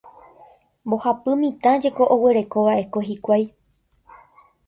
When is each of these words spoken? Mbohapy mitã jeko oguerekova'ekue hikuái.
Mbohapy 0.87 1.31
mitã 1.41 1.71
jeko 1.83 2.03
oguerekova'ekue 2.15 3.01
hikuái. 3.09 3.45